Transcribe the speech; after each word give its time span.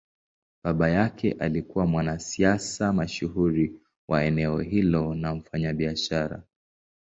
Baba 0.63 0.89
yake 0.89 1.31
alikuwa 1.39 1.85
mwanasiasa 1.85 2.93
mashuhuri 2.93 3.79
wa 4.07 4.23
eneo 4.23 4.59
hilo 4.59 5.15
na 5.15 5.35
mfanyabiashara. 5.35 6.43